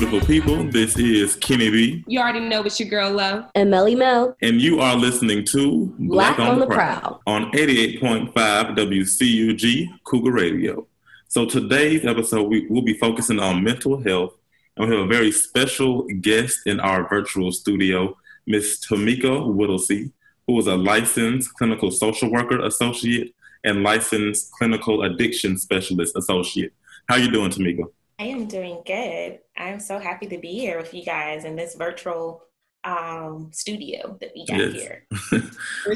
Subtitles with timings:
[0.00, 0.64] beautiful people.
[0.64, 2.02] This is Kenny B.
[2.06, 3.44] You already know it's your girl Lo.
[3.54, 4.34] And Melly Mel.
[4.40, 10.32] And you are listening to Black, Black on, on, the Prowl on 88.5 WCUG Cougar
[10.32, 10.86] Radio.
[11.28, 14.32] So today's episode, we will be focusing on mental health.
[14.78, 20.12] And we have a very special guest in our virtual studio, Miss Tamika Whittlesey,
[20.46, 26.72] who is a licensed clinical social worker associate and licensed clinical addiction specialist associate.
[27.06, 27.84] How are you doing, Tamika?
[28.20, 29.38] I am doing good.
[29.56, 32.42] I'm so happy to be here with you guys in this virtual
[32.84, 34.72] um, studio that we got yes.
[34.74, 35.06] here.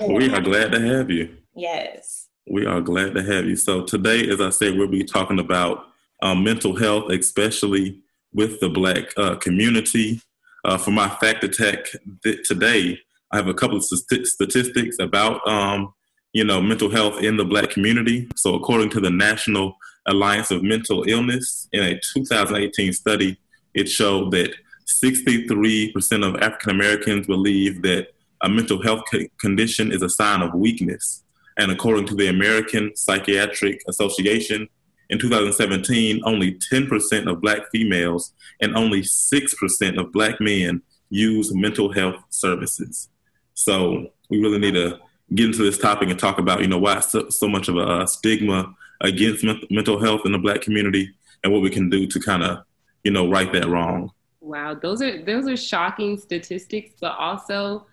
[0.09, 1.37] we are glad to have you.
[1.55, 2.29] Yes.
[2.51, 3.57] We are glad to have you.
[3.57, 5.85] So today, as I said, we'll be talking about
[6.23, 8.01] um, mental health, especially
[8.33, 10.23] with the Black uh, community.
[10.65, 11.89] Uh, for my fact attack
[12.23, 12.99] th- today,
[13.33, 15.93] I have a couple of st- statistics about um,
[16.33, 18.29] you know mental health in the Black community.
[18.35, 21.69] So according to the National Alliance of Mental Illness.
[21.73, 23.39] In a 2018 study,
[23.75, 24.55] it showed that
[24.87, 28.09] 63% of African Americans believe that
[28.43, 29.03] a mental health
[29.39, 31.23] condition is a sign of weakness.
[31.57, 34.69] And according to the American Psychiatric Association,
[35.11, 41.93] in 2017, only 10% of black females and only 6% of black men use mental
[41.93, 43.09] health services.
[43.55, 44.99] So we really need to
[45.35, 48.07] get into this topic and talk about, you know, why so, so much of a
[48.07, 52.43] stigma against mental health in the black community and what we can do to kind
[52.43, 52.59] of,
[53.03, 54.11] you know, right that wrong.
[54.41, 57.87] Wow, those are those are shocking statistics, but also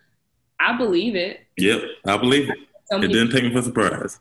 [0.60, 1.42] I believe it.
[1.58, 2.58] Yep, I believe it.
[2.86, 4.20] So it didn't take me for surprise.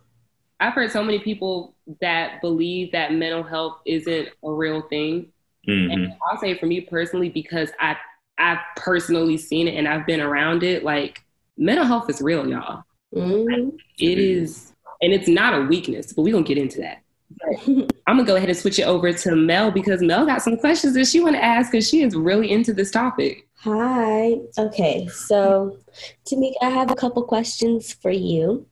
[0.60, 5.32] I've heard so many people that believe that mental health isn't a real thing.
[5.68, 5.90] Mm-hmm.
[5.90, 7.96] And I'll say for me personally, because I
[8.38, 11.24] I've personally seen it and I've been around it, like
[11.58, 12.84] mental health is real, y'all.
[13.14, 13.76] Mm-hmm.
[13.98, 14.69] It is
[15.02, 17.02] and it's not a weakness, but we're gonna get into that.
[18.06, 20.94] I'm gonna go ahead and switch it over to Mel because Mel got some questions
[20.94, 23.46] that she want to ask because she is really into this topic.
[23.62, 24.36] Hi.
[24.58, 25.78] Okay, so
[26.26, 28.66] Tamika, I have a couple questions for you.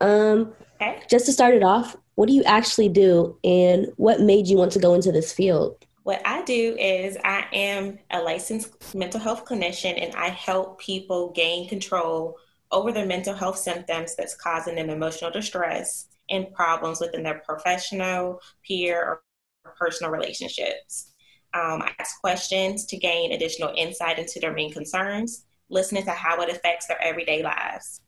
[0.00, 1.00] Um, okay.
[1.08, 4.72] Just to start it off, what do you actually do, and what made you want
[4.72, 5.84] to go into this field?
[6.02, 11.32] What I do is I am a licensed mental health clinician, and I help people
[11.32, 12.36] gain control
[12.72, 18.40] over their mental health symptoms that's causing them emotional distress and problems within their professional,
[18.66, 19.20] peer,
[19.64, 21.12] or personal relationships.
[21.54, 26.40] Um, I ask questions to gain additional insight into their main concerns, listening to how
[26.42, 28.00] it affects their everyday lives.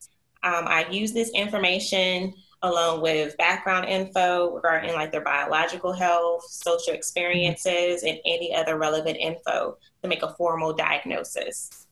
[0.42, 6.92] Um, I use this information along with background info regarding like their biological health, social
[6.92, 11.87] experiences, and any other relevant info to make a formal diagnosis.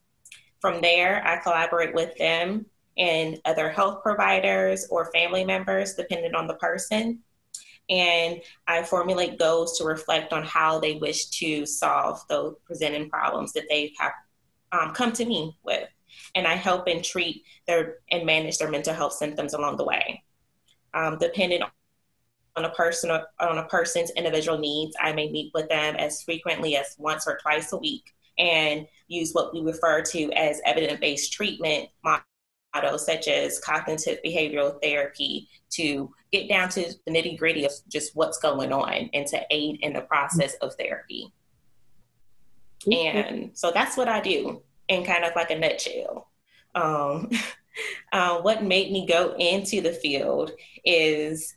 [0.66, 2.66] From there, I collaborate with them
[2.98, 7.20] and other health providers or family members, depending on the person.
[7.88, 13.52] And I formulate goals to reflect on how they wish to solve those presenting problems
[13.52, 14.10] that they have
[14.72, 15.88] um, come to me with.
[16.34, 20.24] And I help and treat their and manage their mental health symptoms along the way.
[20.94, 21.62] Um, depending
[22.56, 26.74] on a person on a person's individual needs, I may meet with them as frequently
[26.74, 31.32] as once or twice a week and use what we refer to as evidence based
[31.32, 37.72] treatment models, such as cognitive behavioral therapy, to get down to the nitty gritty of
[37.88, 41.32] just what's going on and to aid in the process of therapy.
[42.90, 46.28] And so that's what I do in kind of like a nutshell.
[46.74, 47.30] Um,
[48.12, 50.52] uh, what made me go into the field
[50.84, 51.56] is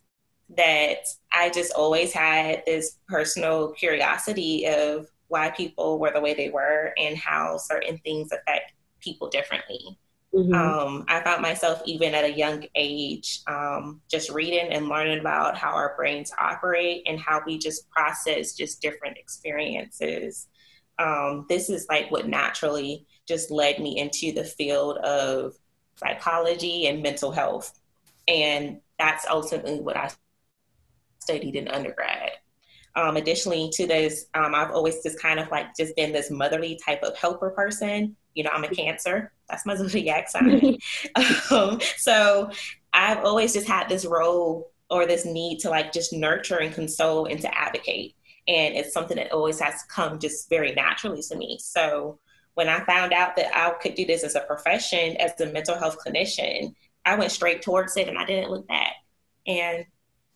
[0.55, 6.49] that I just always had this personal curiosity of why people were the way they
[6.49, 9.97] were and how certain things affect people differently.
[10.33, 10.53] Mm-hmm.
[10.53, 15.57] Um, I found myself even at a young age um, just reading and learning about
[15.57, 20.47] how our brains operate and how we just process just different experiences.
[20.99, 25.53] Um, this is like what naturally just led me into the field of
[25.95, 27.79] psychology and mental health.
[28.27, 30.11] And that's ultimately what I
[31.19, 32.28] studied in undergrad.
[32.99, 36.77] Um, additionally to this, um, I've always just kind of like just been this motherly
[36.85, 38.17] type of helper person.
[38.35, 39.31] You know, I'm a Cancer.
[39.49, 40.77] That's my zodiac sign.
[41.49, 42.51] um, so
[42.91, 47.25] I've always just had this role or this need to like just nurture and console
[47.25, 48.15] and to advocate.
[48.49, 51.57] And it's something that always has come just very naturally to me.
[51.61, 52.19] So
[52.55, 55.77] when I found out that I could do this as a profession, as a mental
[55.77, 56.75] health clinician,
[57.05, 58.93] I went straight towards it and I didn't look back.
[59.47, 59.85] And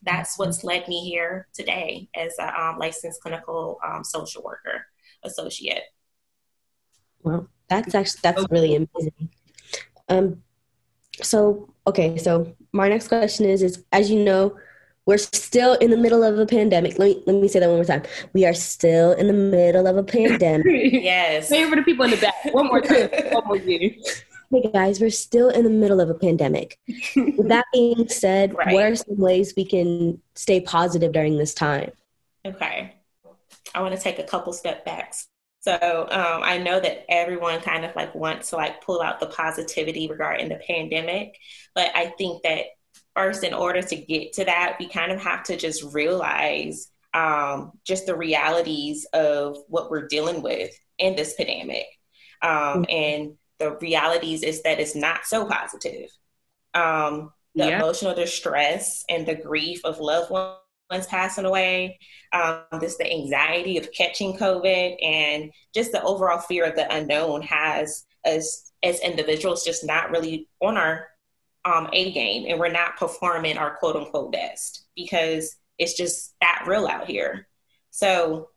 [0.05, 4.85] that's what's led me here today as a um, licensed clinical um, social worker
[5.23, 5.83] associate.
[7.21, 9.29] Well, that's actually that's really amazing.
[10.09, 10.43] Um,
[11.21, 14.57] so okay, so my next question is: is as you know,
[15.05, 16.99] we're still in the middle of a pandemic.
[16.99, 18.03] Let me let me say that one more time.
[18.33, 20.65] We are still in the middle of a pandemic.
[20.65, 21.49] yes.
[21.49, 22.35] Say for the people in the back.
[22.51, 23.09] One more time.
[23.31, 24.01] one more again.
[24.53, 26.77] Hey guys, we're still in the middle of a pandemic.
[27.15, 28.71] With that being said, right.
[28.71, 31.89] what are some ways we can stay positive during this time?
[32.45, 32.93] Okay.
[33.73, 35.27] I want to take a couple step backs.
[35.61, 39.25] So um, I know that everyone kind of like wants to like pull out the
[39.25, 41.35] positivity regarding the pandemic,
[41.73, 42.65] but I think that
[43.15, 47.71] first, in order to get to that, we kind of have to just realize um,
[47.83, 50.69] just the realities of what we're dealing with
[50.99, 51.87] in this pandemic.
[52.43, 52.83] Um, mm-hmm.
[52.89, 56.09] And the realities is that it's not so positive.
[56.73, 57.77] Um, the yeah.
[57.77, 61.99] emotional distress and the grief of loved ones passing away,
[62.31, 67.41] um, just the anxiety of catching COVID, and just the overall fear of the unknown
[67.43, 71.07] has us as individuals just not really on our
[71.65, 76.65] um, A game and we're not performing our quote unquote best because it's just that
[76.67, 77.47] real out here.
[77.91, 78.49] So,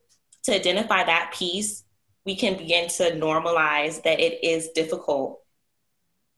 [0.44, 1.84] to identify that piece,
[2.26, 5.40] we can begin to normalize that it is difficult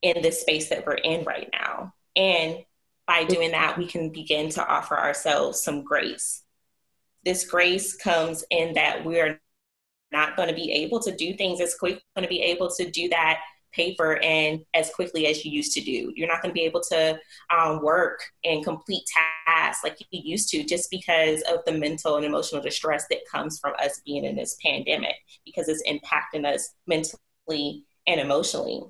[0.03, 1.95] in this space that we're in right now.
[2.15, 2.59] And
[3.07, 6.43] by doing that, we can begin to offer ourselves some grace.
[7.25, 9.41] This grace comes in that we're
[10.13, 12.91] not going to be able to do things as quick, going to be able to
[12.91, 13.41] do that
[13.73, 16.13] paper and as quickly as you used to do.
[16.15, 17.19] You're not going to be able to
[17.57, 19.05] um, work and complete
[19.47, 23.59] tasks like you used to just because of the mental and emotional distress that comes
[23.59, 28.83] from us being in this pandemic because it's impacting us mentally and emotionally.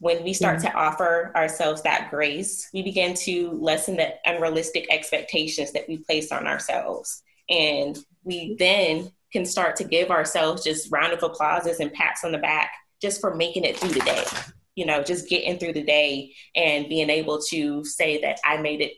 [0.00, 5.72] When we start to offer ourselves that grace, we begin to lessen the unrealistic expectations
[5.72, 7.22] that we place on ourselves.
[7.50, 12.30] And we then can start to give ourselves just round of applauses and pats on
[12.30, 14.24] the back just for making it through the day.
[14.74, 18.80] You know, just getting through the day and being able to say that I made
[18.80, 18.92] it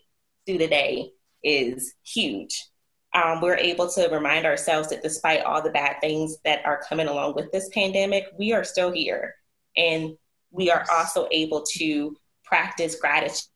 [0.47, 1.11] through the day
[1.43, 2.67] is huge.
[3.13, 7.09] Um, we're able to remind ourselves that despite all the bad things that are coming
[7.09, 9.35] along with this pandemic, we are still here.
[9.77, 10.17] And
[10.51, 13.47] we are also able to practice gratitude.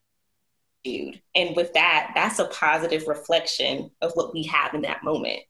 [1.35, 5.41] And with that, that's a positive reflection of what we have in that moment.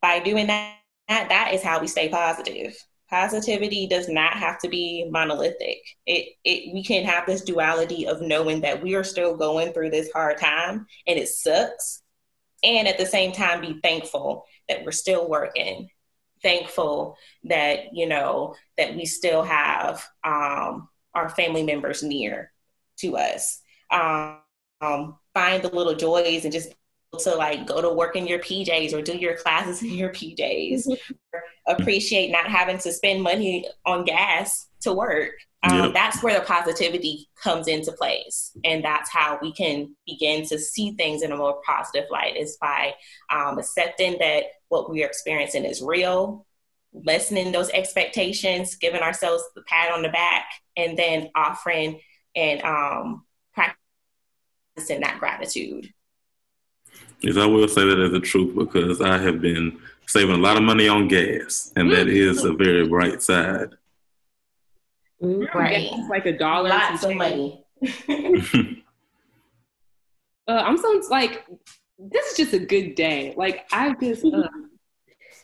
[0.00, 0.74] By doing that,
[1.08, 2.76] that is how we stay positive
[3.10, 5.78] positivity does not have to be monolithic.
[6.06, 9.90] It, it we can have this duality of knowing that we are still going through
[9.90, 12.02] this hard time and it sucks,
[12.62, 15.88] and at the same time be thankful that we're still working.
[16.42, 22.52] Thankful that you know that we still have um, our family members near
[22.98, 23.60] to us.
[23.90, 24.38] Um,
[24.80, 26.72] um, find the little joys and just
[27.16, 30.96] to like go to work in your PJs or do your classes in your PJs.
[31.66, 35.32] Appreciate not having to spend money on gas to work.
[35.64, 35.94] Um, yep.
[35.94, 40.92] That's where the positivity comes into place, and that's how we can begin to see
[40.92, 42.36] things in a more positive light.
[42.36, 42.94] Is by
[43.28, 46.46] um, accepting that what we are experiencing is real,
[46.92, 50.44] lessening those expectations, giving ourselves the pat on the back,
[50.76, 52.00] and then offering
[52.36, 55.92] and um, practicing that gratitude.
[57.20, 60.56] Yes, I will say that as a truth because I have been saving a lot
[60.56, 62.46] of money on gas, and that mm-hmm.
[62.46, 63.74] a very bright side.
[65.22, 65.58] Mm-hmm.
[65.58, 66.68] Right, it's like a dollar.
[66.68, 67.64] Lots of money.
[68.08, 68.22] uh,
[70.48, 71.44] I'm so like,
[71.98, 73.34] this is just a good day.
[73.36, 74.48] Like I just uh,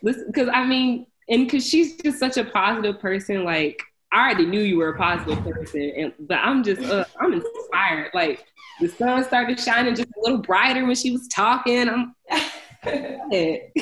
[0.02, 3.42] listen because I mean, and because she's just such a positive person.
[3.42, 3.82] Like
[4.14, 8.12] I already knew you were a positive person, and but I'm just uh, I'm inspired.
[8.14, 8.46] Like
[8.80, 11.88] the sun started shining just a little brighter when she was talking.
[11.88, 12.14] I'm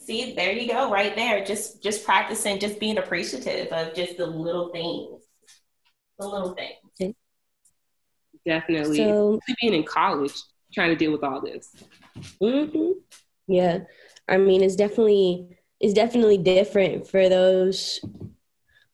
[0.00, 1.42] See, there you go, right there.
[1.44, 5.24] Just just practicing, just being appreciative of just the little things.
[6.18, 7.14] The little things.
[8.44, 8.96] Definitely.
[8.98, 10.34] So being in college,
[10.74, 11.74] trying to deal with all this.
[12.42, 12.92] Mm-hmm.
[13.46, 13.80] Yeah.
[14.28, 18.00] I mean it's definitely it's definitely different for those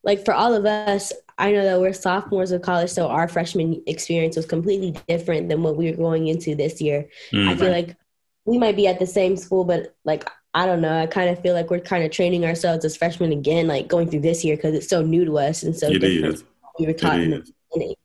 [0.05, 3.83] like for all of us, I know that we're sophomores of college, so our freshman
[3.87, 7.09] experience was completely different than what we were going into this year.
[7.31, 7.49] Mm-hmm.
[7.49, 7.97] I feel like
[8.45, 10.97] we might be at the same school, but like I don't know.
[10.97, 14.09] I kind of feel like we're kind of training ourselves as freshmen again, like going
[14.09, 16.43] through this year because it's so new to us and so it different.
[16.79, 17.95] We were taught in the beginning,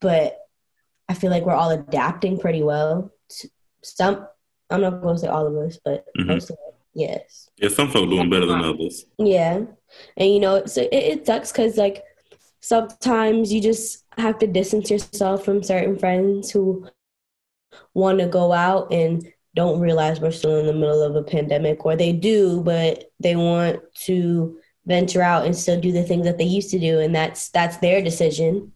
[0.00, 0.38] but
[1.08, 3.10] I feel like we're all adapting pretty well.
[3.82, 4.26] Some
[4.68, 6.28] I'm not going to say all of us, but mm-hmm.
[6.28, 7.48] most of it, yes.
[7.56, 9.04] Yeah, some folks doing better than others.
[9.18, 9.62] Yeah,
[10.16, 12.02] and you know so it, it sucks because like
[12.60, 16.86] sometimes you just have to distance yourself from certain friends who
[17.94, 21.84] want to go out and don't realize we're still in the middle of a pandemic
[21.84, 26.38] or they do but they want to venture out and still do the things that
[26.38, 28.72] they used to do and that's that's their decision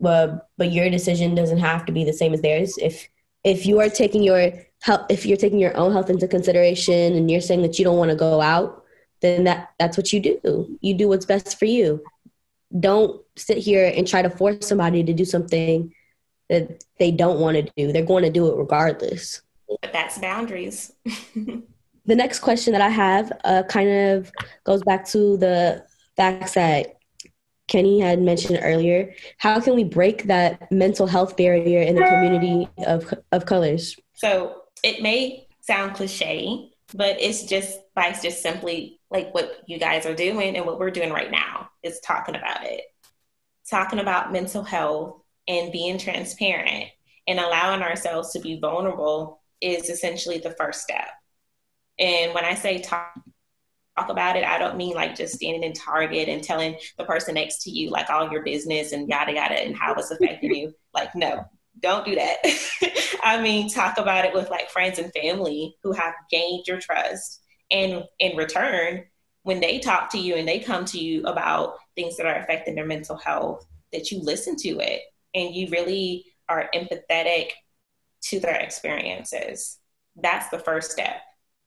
[0.00, 3.08] but but your decision doesn't have to be the same as theirs if
[3.44, 4.52] if you are taking your
[4.82, 7.98] health, if you're taking your own health into consideration and you're saying that you don't
[7.98, 8.84] want to go out,
[9.20, 10.78] then that that's what you do.
[10.80, 12.02] You do what's best for you.
[12.78, 15.92] Don't sit here and try to force somebody to do something
[16.48, 17.92] that they don't want to do.
[17.92, 19.42] They're going to do it regardless.
[19.82, 20.92] But that's boundaries.
[21.34, 24.32] the next question that I have uh, kind of
[24.64, 25.84] goes back to the
[26.16, 26.96] facts that
[27.68, 29.14] Kenny had mentioned earlier.
[29.38, 33.96] How can we break that mental health barrier in the community of, of colors?
[34.14, 40.06] So it may sound cliche, but it's just by just simply like what you guys
[40.06, 42.82] are doing and what we're doing right now is talking about it.
[43.68, 46.86] Talking about mental health and being transparent
[47.26, 51.08] and allowing ourselves to be vulnerable is essentially the first step.
[51.98, 53.12] And when I say talk
[54.00, 54.44] talk about it.
[54.44, 57.90] I don't mean like just standing in Target and telling the person next to you
[57.90, 60.72] like all your business and yada yada and how it's affecting you.
[60.94, 61.44] Like, no,
[61.78, 62.38] don't do that.
[63.22, 67.42] I mean, talk about it with like friends and family who have gained your trust.
[67.70, 69.04] And in return,
[69.42, 72.74] when they talk to you and they come to you about things that are affecting
[72.74, 75.00] their mental health, that you listen to it
[75.34, 77.50] and you really are empathetic
[78.22, 79.78] to their experiences.
[80.16, 81.20] That's the first step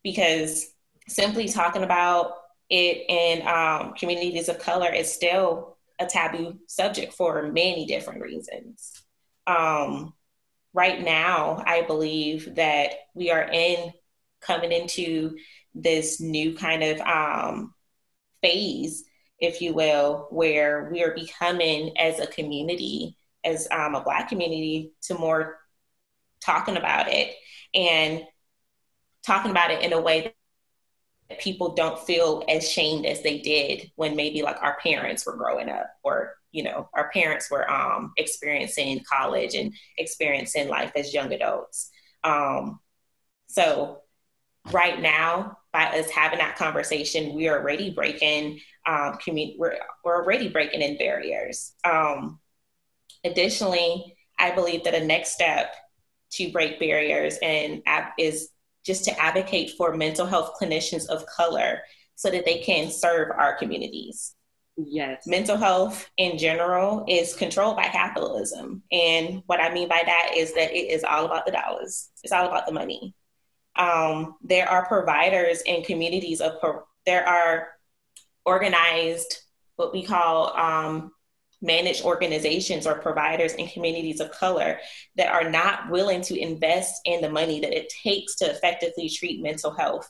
[0.04, 0.72] because
[1.08, 2.34] simply talking about
[2.70, 9.03] it in um, communities of color is still a taboo subject for many different reasons.
[9.48, 10.14] Um,
[10.74, 13.92] right now, I believe that we are in
[14.42, 15.38] coming into
[15.74, 17.74] this new kind of um,
[18.42, 19.04] phase,
[19.40, 24.94] if you will, where we are becoming as a community, as um, a Black community,
[25.04, 25.58] to more
[26.42, 27.34] talking about it
[27.74, 28.24] and
[29.26, 30.34] talking about it in a way
[31.30, 35.38] that people don't feel as shamed as they did when maybe like our parents were
[35.38, 41.14] growing up or you know our parents were um, experiencing college and experiencing life as
[41.14, 41.90] young adults
[42.24, 42.80] um,
[43.48, 44.00] so
[44.72, 50.24] right now by us having that conversation we are already breaking um, commun- we're, we're
[50.24, 52.40] already breaking in barriers um,
[53.26, 55.74] additionally i believe that a next step
[56.32, 57.84] to break barriers and
[58.18, 58.50] is
[58.86, 61.82] just to advocate for mental health clinicians of color
[62.16, 64.36] so that they can serve our communities.
[64.76, 65.28] Yes.
[65.28, 68.82] Mental health in general is controlled by capitalism.
[68.92, 72.34] And what I mean by that is that it is all about the dollars, it's
[72.34, 73.14] all about the money.
[73.76, 76.54] Um, there are providers in communities of,
[77.06, 77.70] there are
[78.46, 79.42] organized,
[79.76, 81.12] what we call um,
[81.62, 84.80] managed organizations or providers in communities of color
[85.16, 89.42] that are not willing to invest in the money that it takes to effectively treat
[89.42, 90.10] mental health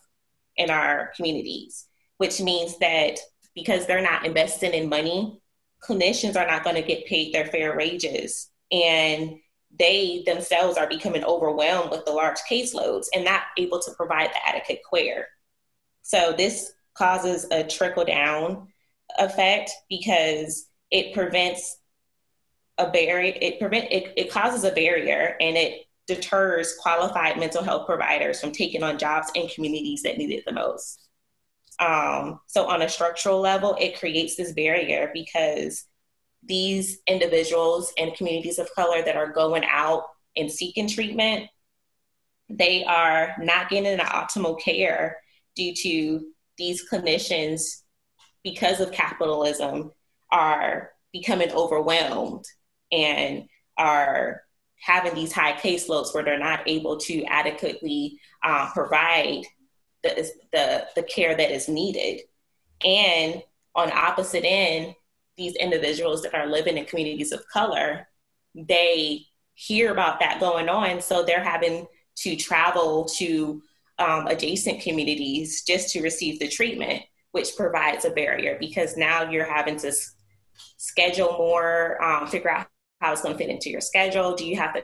[0.57, 1.85] in our communities,
[2.17, 3.19] which means that
[3.55, 5.41] because they're not investing in money,
[5.81, 8.49] clinicians are not going to get paid their fair wages.
[8.71, 9.39] And
[9.77, 14.47] they themselves are becoming overwhelmed with the large caseloads and not able to provide the
[14.47, 15.27] adequate care.
[16.03, 18.67] So this causes a trickle down
[19.17, 21.77] effect because it prevents
[22.77, 27.85] a barrier it prevent it, it causes a barrier and it deters qualified mental health
[27.85, 31.02] providers from taking on jobs in communities that need it the most
[31.83, 35.85] um, so on a structural level it creates this barrier because
[36.45, 40.03] these individuals and communities of color that are going out
[40.35, 41.47] and seeking treatment
[42.49, 45.17] they are not getting the optimal care
[45.55, 46.21] due to
[46.57, 47.81] these clinicians
[48.43, 49.91] because of capitalism
[50.31, 52.45] are becoming overwhelmed
[52.91, 53.47] and
[53.77, 54.41] are
[54.79, 59.43] having these high caseloads where they're not able to adequately uh, provide
[60.03, 62.21] the, the, the care that is needed.
[62.85, 63.41] And
[63.75, 64.95] on opposite end,
[65.37, 68.07] these individuals that are living in communities of color,
[68.53, 71.01] they hear about that going on.
[71.01, 73.61] So they're having to travel to
[73.97, 79.51] um, adjacent communities just to receive the treatment, which provides a barrier because now you're
[79.51, 79.91] having to
[80.77, 82.67] schedule more, um, figure out
[83.01, 84.35] how it's going to fit into your schedule.
[84.35, 84.83] Do you have the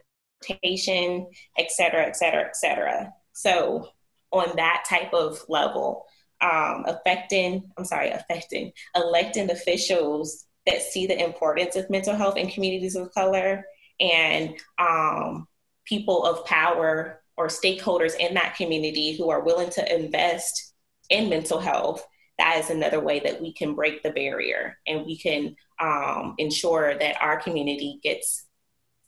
[0.49, 3.13] rotation, et cetera, et cetera, et cetera.
[3.33, 3.89] So
[4.31, 6.05] on that type of level,
[6.41, 12.49] um, affecting, I'm sorry, affecting, electing officials that see the importance of mental health in
[12.49, 13.65] communities of color
[13.99, 15.47] and um,
[15.85, 20.73] people of power or stakeholders in that community who are willing to invest
[21.09, 22.05] in mental health
[22.39, 26.97] that is another way that we can break the barrier and we can um, ensure
[26.97, 28.45] that our community gets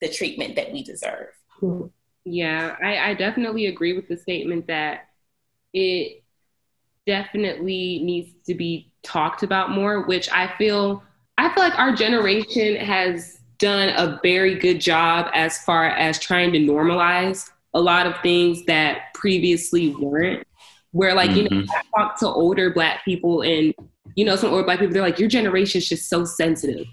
[0.02, 1.30] the treatment that we deserve.
[2.26, 5.08] Yeah, I, I definitely agree with the statement that
[5.74, 6.24] it
[7.06, 11.04] definitely needs to be talked about more, which I feel
[11.38, 16.52] I feel like our generation has done a very good job as far as trying
[16.54, 20.46] to normalize a lot of things that previously weren't.
[20.92, 21.38] Where like, mm-hmm.
[21.38, 21.98] you know, mm-hmm.
[21.98, 23.74] I talk to older black people and
[24.16, 26.86] you know, some older black people, they're like, your generation is just so sensitive.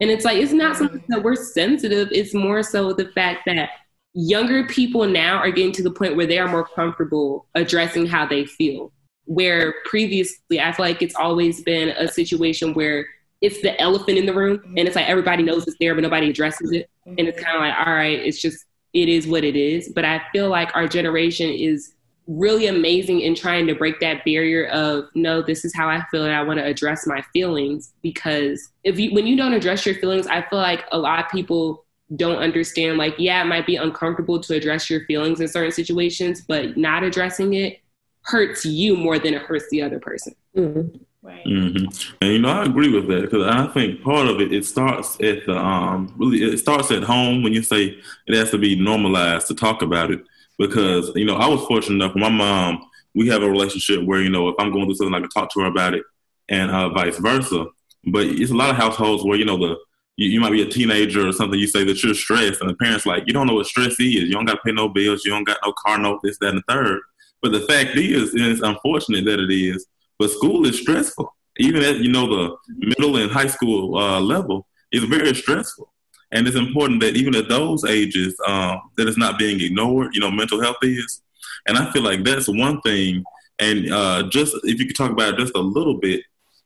[0.00, 2.08] And it's like, it's not something that we're sensitive.
[2.10, 3.70] It's more so the fact that
[4.14, 8.24] younger people now are getting to the point where they are more comfortable addressing how
[8.24, 8.92] they feel.
[9.26, 13.06] Where previously, I feel like it's always been a situation where
[13.40, 14.78] it's the elephant in the room mm-hmm.
[14.78, 16.88] and it's like everybody knows it's there, but nobody addresses it.
[17.06, 17.18] Mm-hmm.
[17.18, 19.92] And it's kind of like, all right, it's just, it is what it is.
[19.94, 21.94] But I feel like our generation is
[22.26, 26.24] really amazing in trying to break that barrier of no this is how i feel
[26.24, 29.94] and i want to address my feelings because if you when you don't address your
[29.96, 31.83] feelings i feel like a lot of people
[32.16, 36.42] don't understand like yeah it might be uncomfortable to address your feelings in certain situations
[36.42, 37.80] but not addressing it
[38.22, 40.96] hurts you more than it hurts the other person mm-hmm.
[41.24, 41.42] Right.
[41.46, 42.16] Mm-hmm.
[42.20, 45.14] And you know, I agree with that because I think part of it it starts
[45.22, 48.78] at the um really it starts at home when you say it has to be
[48.78, 50.22] normalized to talk about it
[50.58, 52.14] because you know I was fortunate enough.
[52.14, 55.14] With my mom, we have a relationship where you know if I'm going through something,
[55.14, 56.02] I can talk to her about it,
[56.50, 57.68] and uh, vice versa.
[58.06, 59.78] But it's a lot of households where you know the
[60.16, 61.58] you, you, might be a teenager or something.
[61.58, 63.98] You say that you're stressed, and the parents like you don't know what stress is.
[64.00, 65.24] You don't got to pay no bills.
[65.24, 66.20] You don't got no car note.
[66.22, 67.00] This, that, and the third.
[67.42, 69.86] But the fact is, and it's unfortunate that it is,
[70.18, 71.34] but school is stressful.
[71.58, 75.92] Even at you know the middle and high school uh, level, it's very stressful.
[76.32, 80.14] And it's important that even at those ages, um, that it's not being ignored.
[80.14, 81.22] You know, mental health is,
[81.66, 83.22] and I feel like that's one thing.
[83.60, 86.22] And uh, just if you could talk about it just a little bit,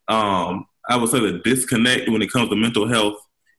[0.09, 3.17] um, I would say the disconnect when it comes to mental health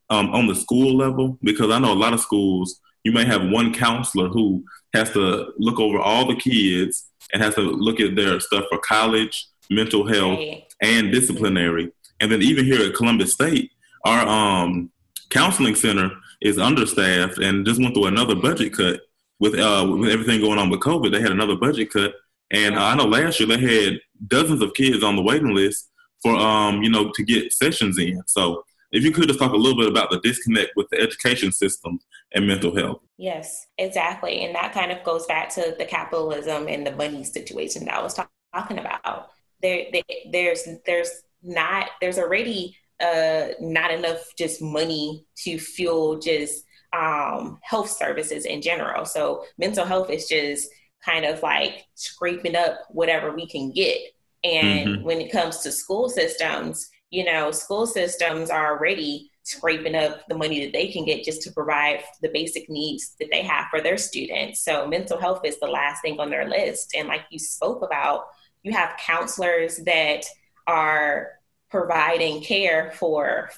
[0.09, 3.49] um, on the school level, because I know a lot of schools you may have
[3.49, 4.63] one counselor who
[4.93, 8.79] has to look over all the kids and has to look at their stuff for
[8.79, 10.63] college, mental health, right.
[10.81, 11.91] and disciplinary.
[12.19, 13.71] And then even here at Columbus State,
[14.05, 14.91] our um,
[15.29, 16.11] counseling center
[16.41, 19.01] is understaffed and just went through another budget cut
[19.39, 21.11] with uh, with everything going on with COVID.
[21.11, 22.13] They had another budget cut,
[22.51, 25.89] and uh, I know last year they had dozens of kids on the waiting list
[26.21, 28.21] for um, you know to get sessions in.
[28.27, 31.51] So if you could just talk a little bit about the disconnect with the education
[31.51, 31.99] system
[32.33, 33.01] and mental health.
[33.17, 37.85] Yes, exactly, and that kind of goes back to the capitalism and the money situation
[37.85, 39.29] that I was talk- talking about.
[39.61, 41.11] There, there, there's there's
[41.43, 48.61] not there's already uh, not enough just money to fuel just um, health services in
[48.61, 49.05] general.
[49.05, 50.69] So mental health is just
[51.03, 53.99] kind of like scraping up whatever we can get.
[54.43, 55.03] And mm-hmm.
[55.03, 60.37] when it comes to school systems, you know, school systems are already scraping up the
[60.37, 63.81] money that they can get just to provide the basic needs that they have for
[63.81, 64.63] their students.
[64.63, 66.93] So mental health is the last thing on their list.
[66.95, 68.25] And like you spoke about,
[68.61, 70.25] you have counselors that
[70.67, 71.31] are
[71.71, 73.49] providing care for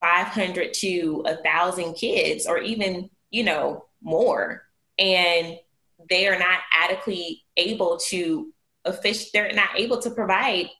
[0.00, 4.62] 500 to 1,000 kids or even, you know, more.
[4.98, 5.58] And
[6.08, 8.52] they are not adequately able to
[9.34, 10.70] they're not able to provide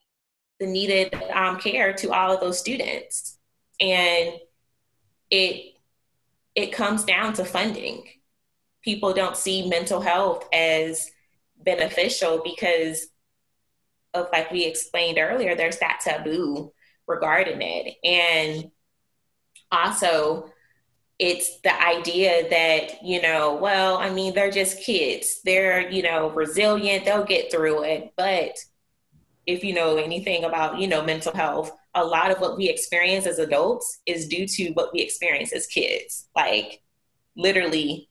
[0.61, 3.39] the needed um, care to all of those students.
[3.81, 4.35] And
[5.31, 5.75] it
[6.55, 8.05] it comes down to funding.
[8.83, 11.11] People don't see mental health as
[11.57, 13.07] beneficial because
[14.15, 16.73] of like we explained earlier, there's that taboo
[17.07, 17.97] regarding it.
[18.05, 18.71] And
[19.71, 20.51] also,
[21.19, 25.41] it's the idea that, you know, well, I mean, they're just kids.
[25.45, 28.13] They're, you know, resilient, they'll get through it.
[28.17, 28.59] But
[29.49, 33.27] if you know anything about, you know, mental health, a lot of what we experience
[33.27, 36.29] as adults is due to what we experience as kids.
[36.37, 36.83] Like,
[37.35, 38.11] literally,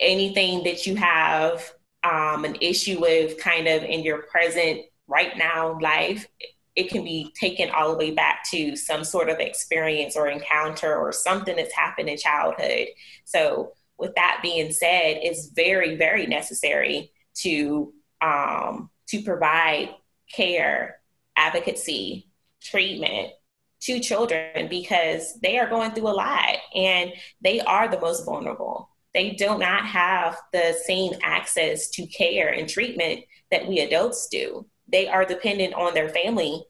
[0.00, 5.78] anything that you have um, an issue with kind of in your present right now
[5.78, 6.26] life,
[6.74, 10.96] it can be taken all the way back to some sort of experience or encounter
[10.96, 12.88] or something that's happened in childhood.
[13.24, 19.90] So, with that being said, it's very, very necessary to um, to provide
[20.32, 21.00] care,
[21.36, 22.28] advocacy,
[22.60, 23.32] treatment
[23.80, 28.88] to children because they are going through a lot and they are the most vulnerable.
[29.12, 34.66] They do not have the same access to care and treatment that we adults do
[34.92, 36.62] they are dependent on their family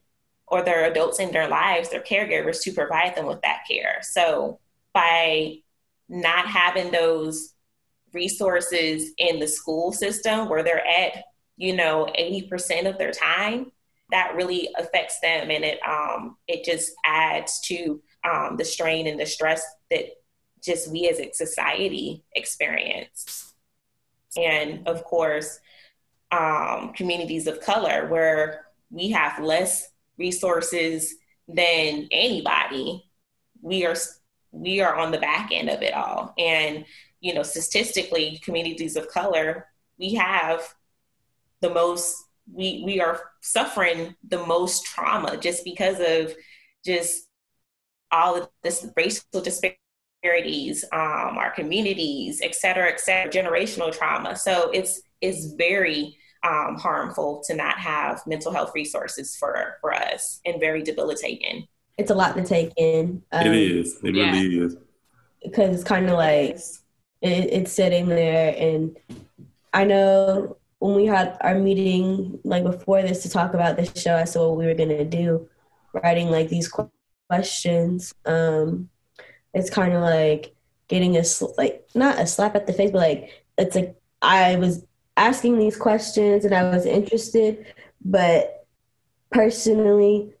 [0.47, 3.99] or their adults in their lives, their caregivers, to provide them with that care.
[4.01, 4.59] So
[4.93, 5.57] by
[6.09, 7.53] not having those
[8.13, 11.23] resources in the school system where they're at,
[11.57, 13.71] you know, 80% of their time,
[14.11, 19.19] that really affects them and it um it just adds to um the strain and
[19.19, 20.05] the stress that
[20.63, 23.53] just we as a society experience.
[24.37, 25.59] And of course,
[26.31, 31.15] um, communities of color where we have less resources
[31.47, 33.03] than anybody.
[33.61, 33.95] We are
[34.51, 36.33] we are on the back end of it all.
[36.37, 36.85] And,
[37.21, 40.61] you know, statistically, communities of color, we have
[41.63, 42.05] the most,
[42.59, 43.99] we, we are suffering
[44.33, 46.35] the most trauma just because of
[46.85, 47.27] just
[48.11, 54.35] all of this racial disparities, um, our communities, et cetera, et cetera, generational trauma.
[54.35, 60.41] So it's, it's very, um, harmful to not have mental health resources for for us
[60.45, 61.67] and very debilitating.
[61.97, 63.23] It's a lot to take in.
[63.31, 63.97] Um, it is.
[64.03, 64.31] It yeah.
[64.31, 64.75] really is.
[65.41, 66.57] Because it's kind of like
[67.21, 68.97] it, it's sitting there, and
[69.73, 74.17] I know when we had our meeting like before this to talk about the show,
[74.17, 75.49] I saw what we were gonna do,
[75.93, 76.69] writing like these
[77.29, 78.13] questions.
[78.25, 78.89] Um,
[79.53, 80.53] it's kind of like
[80.89, 81.23] getting a
[81.57, 85.77] like not a slap at the face, but like it's like I was asking these
[85.77, 87.65] questions and I was interested,
[88.03, 88.67] but
[89.31, 90.33] personally,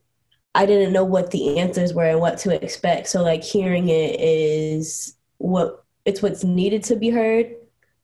[0.53, 3.07] I didn't know what the answers were and what to expect.
[3.07, 7.55] So like hearing it is what it's what's needed to be heard,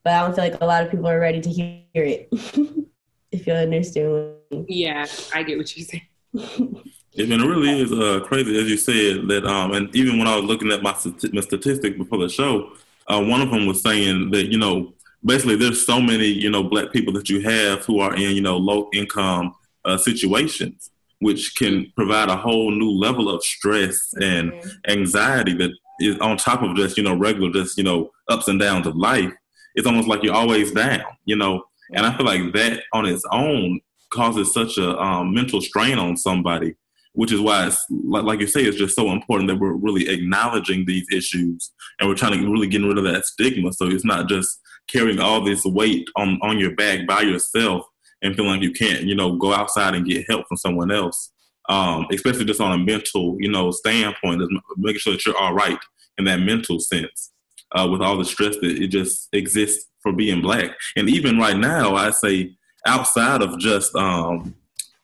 [0.04, 2.30] but I don't feel like a lot of people are ready to hear it.
[3.32, 4.36] if you understand.
[4.68, 6.84] Yeah, I get what you're saying.
[7.14, 10.36] It, it really is uh, crazy, as you said, that, um, and even when I
[10.36, 10.96] was looking at my,
[11.34, 12.72] my statistics before the show,
[13.08, 16.64] uh, one of them was saying that, you know, basically there's so many you know
[16.64, 19.54] black people that you have who are in you know low income
[19.86, 24.70] uh, situations which can provide a whole new level of stress and mm-hmm.
[24.92, 28.60] anxiety that is on top of just you know regular just you know ups and
[28.60, 29.34] downs of life
[29.76, 31.64] it's almost like you're always down you know?
[31.94, 33.80] And i feel like that on its own
[34.12, 36.76] causes such a um, mental strain on somebody
[37.14, 40.86] which is why it's like, you say it's just so important that we're really acknowledging
[40.86, 43.74] these issues and we're trying to really get rid of that stigma.
[43.74, 47.86] So it's not just carrying all this weight on on your back by yourself
[48.22, 51.32] and feeling like you can't, you know, go outside and get help from someone else.
[51.68, 54.42] Um, especially just on a mental, you know, standpoint,
[54.78, 55.78] making sure that you're all right
[56.18, 57.32] in that mental sense,
[57.74, 60.72] uh, with all the stress that it just exists for being black.
[60.96, 62.56] And even right now, I say
[62.88, 64.56] outside of just, um,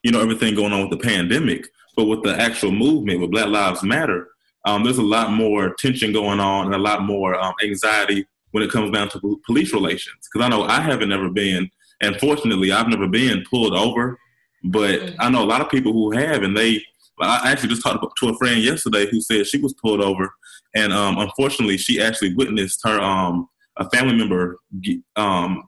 [0.04, 3.48] you know, everything going on with the pandemic, but with the actual movement with Black
[3.48, 4.28] Lives Matter,
[4.66, 8.64] um, there's a lot more tension going on and a lot more um, anxiety when
[8.64, 10.28] it comes down to police relations.
[10.32, 11.70] Because I know I haven't ever been,
[12.02, 14.18] and fortunately, I've never been pulled over,
[14.64, 15.16] but mm-hmm.
[15.20, 16.84] I know a lot of people who have, and they.
[17.22, 20.34] I actually just talked to a friend yesterday who said she was pulled over,
[20.76, 24.60] and um, unfortunately, she actually witnessed her um, a family member
[25.16, 25.64] um,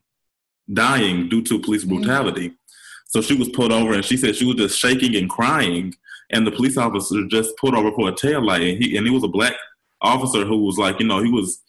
[0.71, 1.95] dying due to police mm-hmm.
[1.95, 2.49] brutality.
[2.49, 2.53] Mm-hmm.
[3.07, 5.93] So she was pulled over, and she said she was just shaking and crying,
[6.31, 9.13] and the police officer just pulled over for a tail light, and he and he
[9.13, 9.53] was a black
[10.01, 11.61] officer who was like, you know, he was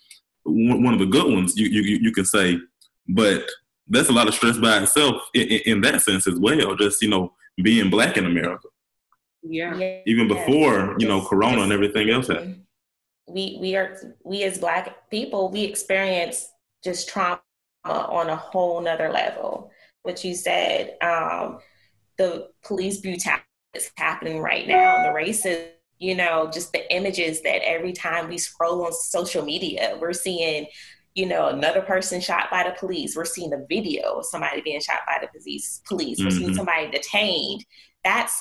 [0.45, 2.59] one of the good ones you, you, you can say,
[3.09, 3.49] but
[3.89, 6.75] that's a lot of stress by itself in, in, that sense as well.
[6.75, 8.69] Just you know, being black in America.
[9.43, 10.01] Yeah.
[10.07, 12.65] Even before you know Corona and everything else happened.
[13.29, 16.49] We we are we as black people we experience
[16.83, 17.41] just trauma
[17.85, 19.71] on a whole nother level.
[20.03, 21.59] What you said, um,
[22.17, 27.67] the police brutality is happening right now, the racism you know, just the images that
[27.67, 30.67] every time we scroll on social media, we're seeing,
[31.15, 33.17] you know, another person shot by the police.
[33.17, 35.83] We're seeing a video of somebody being shot by the police.
[35.87, 36.19] Police.
[36.21, 36.39] We're mm-hmm.
[36.39, 37.65] seeing somebody detained.
[38.05, 38.41] That's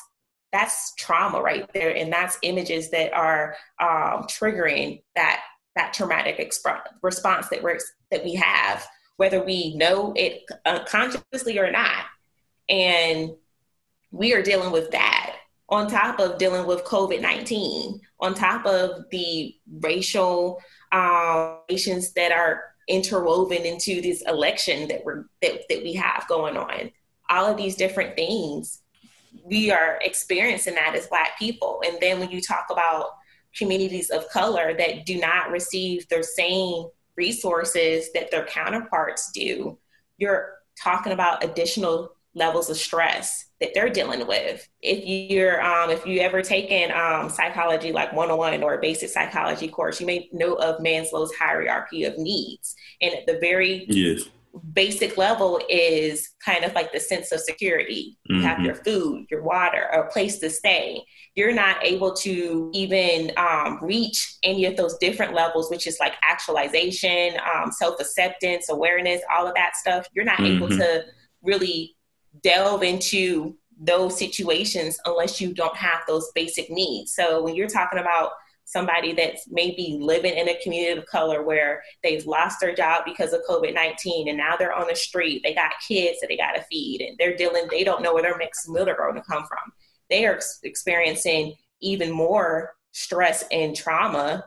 [0.52, 5.42] that's trauma right there, and that's images that are um, triggering that
[5.76, 7.80] that traumatic exp- response that we're
[8.12, 10.44] that we have, whether we know it
[10.88, 12.06] consciously or not,
[12.70, 13.32] and
[14.12, 15.36] we are dealing with that
[15.70, 20.60] on top of dealing with COVID 19, on top of the racial
[20.92, 26.58] um, relations that are interwoven into this election that we're that, that we have going
[26.58, 26.92] on.
[27.30, 28.82] All of these different things
[29.45, 33.12] we are experiencing that as black people and then when you talk about
[33.56, 39.78] communities of color that do not receive the same resources that their counterparts do
[40.17, 44.67] you're talking about additional levels of stress that they're dealing with.
[44.82, 49.67] If you're, um, if you ever taken um, psychology like 101 or a basic psychology
[49.67, 52.76] course, you may know of Maslow's hierarchy of needs.
[53.02, 54.30] And at the very yes.
[54.74, 58.18] Basic level is kind of like the sense of security.
[58.26, 58.46] You mm-hmm.
[58.46, 61.04] have your food, your water, a place to stay.
[61.36, 66.14] You're not able to even um, reach any of those different levels, which is like
[66.24, 70.08] actualization, um, self acceptance, awareness, all of that stuff.
[70.14, 70.64] You're not mm-hmm.
[70.64, 71.06] able to
[71.42, 71.96] really
[72.44, 77.14] delve into those situations unless you don't have those basic needs.
[77.14, 78.32] So when you're talking about
[78.67, 83.32] somebody that's maybe living in a community of color where they've lost their job because
[83.32, 86.51] of COVID 19 and now they're on the street, they got kids that they got
[86.51, 89.21] to feed and they're dealing, they don't know where their next meal are going to
[89.21, 89.71] come from.
[90.10, 94.43] They are experiencing even more stress and trauma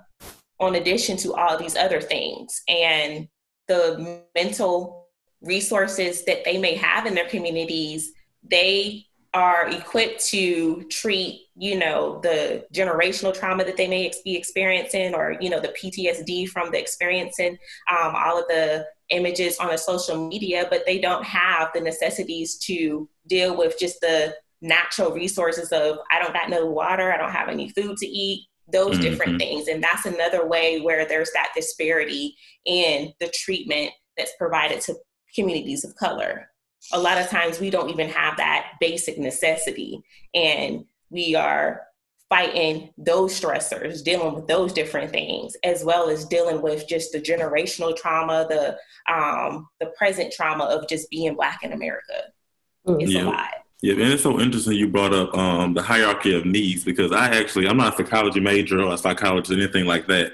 [0.58, 2.62] on addition to all these other things.
[2.68, 3.26] And
[3.68, 5.08] the mental
[5.40, 12.20] resources that they may have in their communities, they are equipped to treat, you know,
[12.20, 16.80] the generational trauma that they may be experiencing or, you know, the PTSD from the
[16.80, 17.56] experiencing,
[17.90, 22.56] um, all of the images on the social media, but they don't have the necessities
[22.56, 27.32] to deal with just the natural resources of I don't got no water, I don't
[27.32, 29.02] have any food to eat, those mm-hmm.
[29.02, 29.68] different things.
[29.68, 34.96] And that's another way where there's that disparity in the treatment that's provided to
[35.34, 36.50] communities of color.
[36.92, 40.02] A lot of times we don't even have that basic necessity.
[40.34, 41.82] And we are
[42.30, 47.20] fighting those stressors, dealing with those different things, as well as dealing with just the
[47.20, 48.78] generational trauma, the
[49.12, 52.22] um, the present trauma of just being black in America.
[52.86, 53.02] Mm.
[53.02, 53.24] It's yeah.
[53.24, 53.50] a lot.
[53.82, 57.34] Yeah, and it's so interesting you brought up um, the hierarchy of needs because I
[57.34, 60.32] actually I'm not a psychology major or a psychologist or anything like that,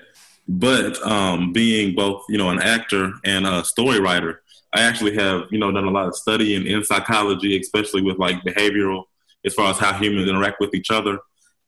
[0.48, 5.44] but um, being both you know an actor and a story writer, I actually have
[5.50, 9.04] you know done a lot of studying in psychology, especially with like behavioral
[9.44, 11.18] as far as how humans interact with each other,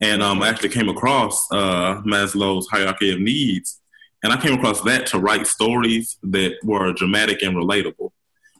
[0.00, 3.80] and um, I actually came across uh, Maslow's hierarchy of needs,
[4.22, 8.10] and I came across that to write stories that were dramatic and relatable.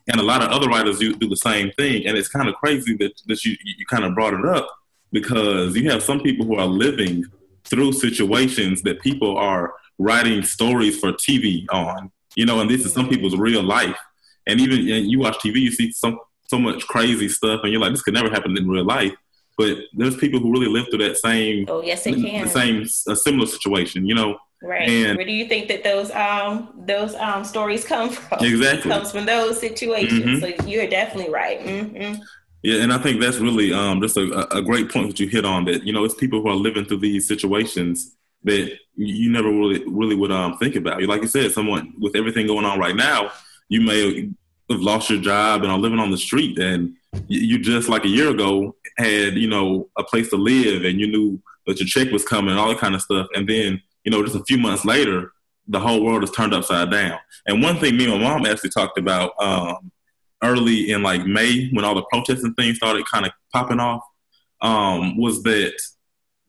[0.09, 2.07] And a lot of other writers do, do the same thing.
[2.07, 4.69] And it's kind of crazy that, that you, you kind of brought it up
[5.13, 7.25] because you have some people who are living
[7.65, 12.93] through situations that people are writing stories for TV on, you know, and this is
[12.93, 13.99] some people's real life.
[14.47, 17.81] And even and you watch TV, you see some, so much crazy stuff, and you're
[17.81, 19.13] like, this could never happen in real life.
[19.59, 22.87] But there's people who really live through that same, oh yes, it can, the same,
[23.09, 24.39] a similar situation, you know.
[24.63, 24.89] Right.
[24.89, 28.45] And Where do you think that those um those um stories come from?
[28.45, 28.91] Exactly.
[28.91, 30.43] comes from those situations.
[30.43, 30.61] Mm-hmm.
[30.61, 31.61] So you're definitely right.
[31.61, 32.23] Mm-hmm.
[32.63, 35.45] Yeah, and I think that's really um just a, a great point that you hit
[35.45, 35.65] on.
[35.65, 38.17] That you know, it's people who are living through these situations
[38.49, 41.03] that you never really really would um think about.
[41.03, 43.31] Like you said, someone with everything going on right now,
[43.69, 44.31] you may
[44.71, 46.95] have lost your job and are living on the street, and
[47.27, 51.07] you just like a year ago had you know a place to live, and you
[51.07, 54.11] knew that your check was coming, and all that kind of stuff, and then you
[54.11, 55.33] know, just a few months later,
[55.67, 57.19] the whole world is turned upside down.
[57.47, 59.93] And one thing me and my mom actually talked about um,
[60.43, 64.03] early in like May when all the protests and things started kind of popping off
[64.63, 65.75] um, was that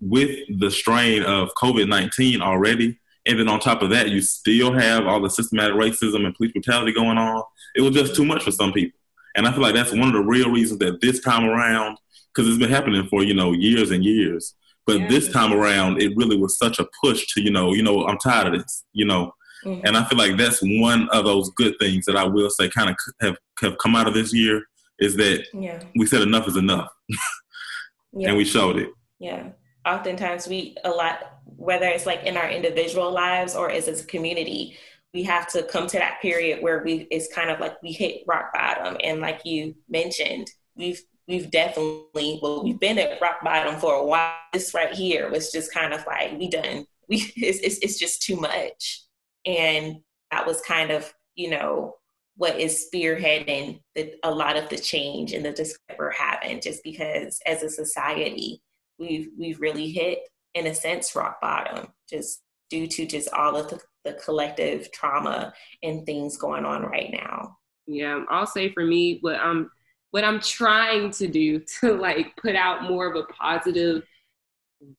[0.01, 4.73] with the strain of COVID 19 already, and then on top of that, you still
[4.73, 7.43] have all the systematic racism and police brutality going on.
[7.75, 8.97] It was just too much for some people.
[9.35, 11.97] And I feel like that's one of the real reasons that this time around,
[12.33, 14.55] because it's been happening for, you know, years and years,
[14.87, 15.07] but yeah.
[15.07, 18.17] this time around, it really was such a push to, you know, you know, I'm
[18.17, 19.31] tired of this, you know.
[19.65, 19.85] Mm-hmm.
[19.85, 22.89] And I feel like that's one of those good things that I will say kind
[22.89, 24.63] of have, have come out of this year
[24.99, 25.79] is that yeah.
[25.95, 26.89] we said enough is enough.
[28.13, 28.29] yeah.
[28.29, 28.89] And we showed it.
[29.19, 29.49] Yeah.
[29.85, 34.77] Oftentimes we a lot whether it's like in our individual lives or as a community,
[35.13, 38.23] we have to come to that period where we it's kind of like we hit
[38.27, 38.97] rock bottom.
[39.03, 44.05] And like you mentioned, we've we've definitely well we've been at rock bottom for a
[44.05, 44.33] while.
[44.53, 48.21] This right here was just kind of like we done we it's, it's, it's just
[48.21, 49.03] too much.
[49.45, 49.97] And
[50.31, 51.95] that was kind of you know
[52.37, 56.81] what is spearheading the, a lot of the change and the discover we're having just
[56.85, 58.61] because as a society
[58.99, 60.19] we've we've really hit
[60.55, 65.53] in a sense rock bottom just due to just all of the, the collective trauma
[65.83, 67.57] and things going on right now
[67.87, 69.69] yeah i'll say for me what i'm
[70.11, 74.03] what I'm trying to do to like put out more of a positive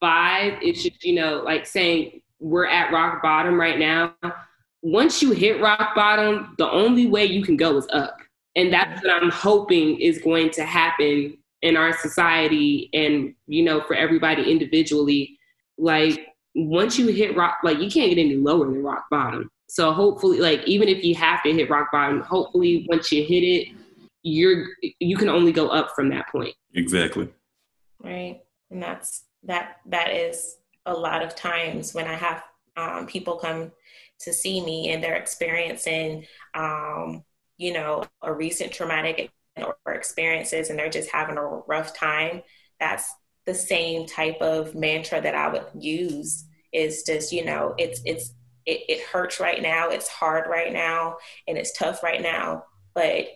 [0.02, 0.58] vibe.
[0.62, 4.14] It's just, you know, like saying we're at rock bottom right now.
[4.82, 8.16] Once you hit rock bottom, the only way you can go is up.
[8.56, 9.08] And that's mm-hmm.
[9.08, 14.50] what I'm hoping is going to happen in our society and, you know, for everybody
[14.50, 15.38] individually.
[15.78, 19.50] Like, once you hit rock, like, you can't get any lower than rock bottom.
[19.68, 23.42] So, hopefully, like, even if you have to hit rock bottom, hopefully, once you hit
[23.42, 23.68] it,
[24.22, 24.66] you're
[24.98, 27.28] you can only go up from that point exactly
[28.02, 32.42] right and that's that that is a lot of times when i have
[32.76, 33.72] um, people come
[34.18, 37.24] to see me and they're experiencing um,
[37.56, 42.42] you know a recent traumatic or experiences and they're just having a rough time
[42.78, 43.12] that's
[43.46, 48.34] the same type of mantra that i would use is just you know it's it's
[48.66, 51.16] it, it hurts right now it's hard right now
[51.48, 53.26] and it's tough right now but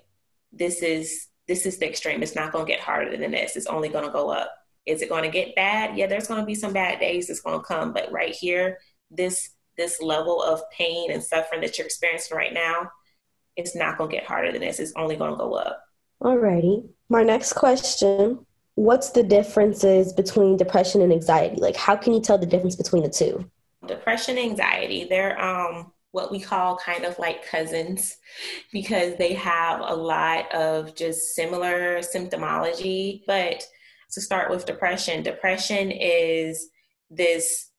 [0.53, 2.23] this is this is the extreme.
[2.23, 3.57] It's not going to get harder than this.
[3.57, 4.51] It's only going to go up.
[4.87, 5.97] Is it going to get bad?
[5.97, 8.79] Yeah, there's going to be some bad days that's going to come, but right here,
[9.11, 12.91] this this level of pain and suffering that you're experiencing right now,
[13.57, 14.79] it's not going to get harder than this.
[14.79, 15.84] It's only going to go up.
[16.25, 16.89] Alrighty.
[17.11, 18.45] My next question,
[18.77, 21.61] what's the differences between depression and anxiety?
[21.61, 23.49] Like how can you tell the difference between the two?
[23.87, 28.17] depression, anxiety, they're um, what we call kind of like cousins
[28.73, 33.23] because they have a lot of just similar symptomology.
[33.27, 33.67] But
[34.13, 36.69] to start with depression, depression is
[37.11, 37.71] this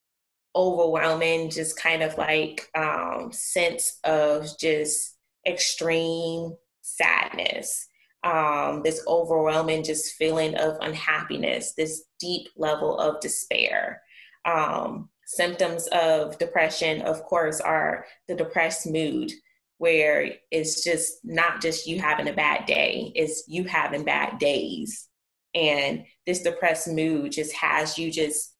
[0.56, 7.88] overwhelming, just kind of like um, sense of just extreme sadness.
[8.26, 14.02] Um, this overwhelming just feeling of unhappiness, this deep level of despair.
[14.46, 19.32] Um, symptoms of depression, of course, are the depressed mood,
[19.78, 25.08] where it's just not just you having a bad day, it's you having bad days.
[25.54, 28.56] And this depressed mood just has you just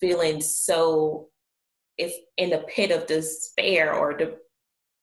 [0.00, 1.28] feeling so
[1.96, 4.38] it's in the pit of despair or the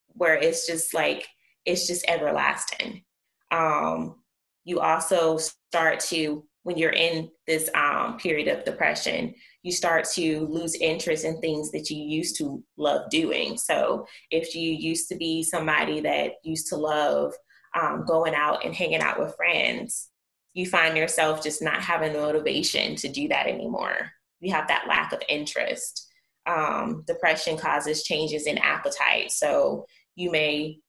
[0.08, 1.28] where it's just like
[1.65, 3.04] it's just everlasting.
[3.55, 4.15] Um,
[4.63, 10.47] you also start to when you're in this um, period of depression, you start to
[10.47, 13.55] lose interest in things that you used to love doing.
[13.55, 17.33] So if you used to be somebody that used to love
[17.79, 20.09] um, going out and hanging out with friends,
[20.55, 24.09] you find yourself just not having the motivation to do that anymore.
[24.39, 26.11] You have that lack of interest.
[26.47, 29.31] Um, depression causes changes in appetite.
[29.31, 30.79] So you may,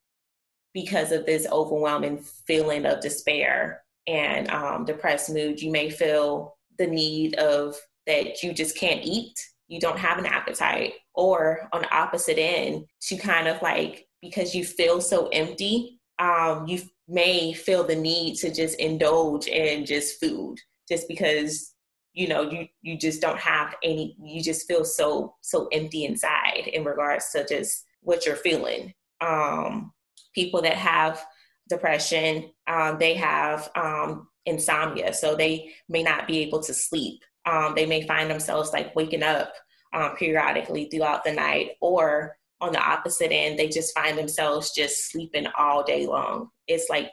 [0.77, 6.87] because of this overwhelming feeling of despair, and um, depressed mood, you may feel the
[6.87, 7.75] need of
[8.07, 9.33] that you just can't eat,
[9.69, 14.55] you don't have an appetite, or on the opposite end, to kind of like because
[14.55, 20.21] you feel so empty, um, you may feel the need to just indulge in just
[20.21, 21.73] food, just because
[22.13, 26.69] you know you you just don't have any, you just feel so so empty inside
[26.71, 28.93] in regards to just what you're feeling.
[29.23, 29.95] Um,
[30.37, 31.25] people that have
[31.69, 37.23] depression, um, they have um, insomnia, so they may not be able to sleep.
[37.47, 39.53] Um, they may find themselves like waking up
[39.95, 45.11] um, periodically throughout the night, or on the opposite end, they just find themselves just
[45.11, 46.51] sleeping all day long.
[46.69, 47.11] It's like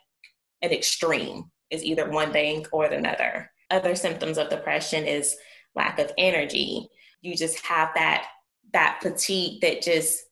[0.61, 1.45] an extreme.
[1.69, 3.49] It's either one thing or another.
[3.71, 5.35] Other symptoms of depression is
[5.75, 6.87] lack of energy.
[7.21, 8.27] You just have that
[8.73, 10.23] that fatigue that just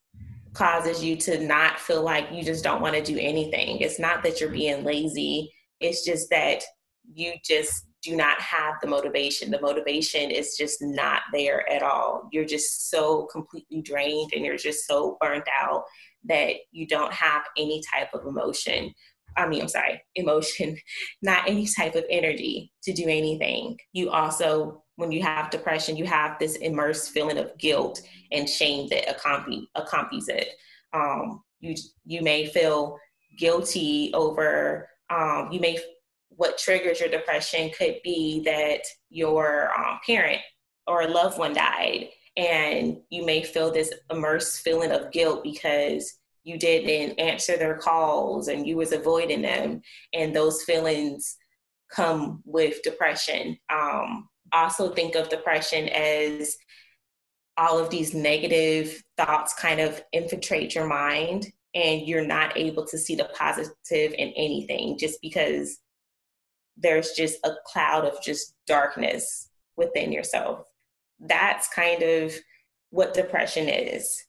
[0.53, 3.79] causes you to not feel like you just don't want to do anything.
[3.79, 6.63] It's not that you're being lazy, it's just that
[7.13, 9.51] you just do not have the motivation.
[9.51, 12.27] The motivation is just not there at all.
[12.31, 15.83] You're just so completely drained and you're just so burnt out
[16.25, 18.93] that you don't have any type of emotion.
[19.37, 20.77] I mean, I'm sorry, emotion,
[21.21, 23.77] not any type of energy to do anything.
[23.93, 28.01] You also when you have depression, you have this immersed feeling of guilt
[28.31, 30.49] and shame that accompany, accompanies it.
[30.93, 31.75] Um, you
[32.05, 32.97] you may feel
[33.37, 35.77] guilty over um, you may
[36.29, 40.41] what triggers your depression could be that your um, parent
[40.87, 46.17] or a loved one died, and you may feel this immersed feeling of guilt because
[46.43, 49.81] you didn't answer their calls and you was avoiding them,
[50.13, 51.37] and those feelings
[51.93, 53.57] come with depression.
[53.71, 56.57] Um, also think of depression as
[57.57, 62.97] all of these negative thoughts kind of infiltrate your mind and you're not able to
[62.97, 65.79] see the positive in anything just because
[66.77, 70.65] there's just a cloud of just darkness within yourself.
[71.19, 72.33] That's kind of
[72.89, 74.25] what depression is.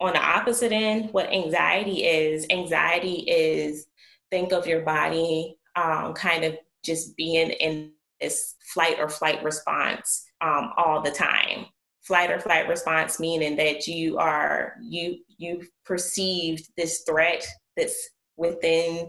[0.00, 3.86] On the opposite end, what anxiety is anxiety is
[4.30, 10.24] think of your body um, kind of just being in this fight or flight response
[10.40, 11.66] um, all the time.
[12.02, 19.08] Fight or flight response meaning that you are you you perceived this threat that's within